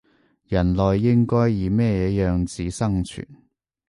[0.47, 1.77] 人類應該以乜
[2.09, 3.27] 嘢樣子生存